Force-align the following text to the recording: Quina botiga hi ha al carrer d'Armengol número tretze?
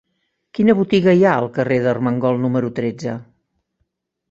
Quina 0.59 0.75
botiga 0.79 1.13
hi 1.19 1.21
ha 1.27 1.33
al 1.43 1.51
carrer 1.59 1.77
d'Armengol 1.85 2.41
número 2.47 2.73
tretze? 2.83 3.17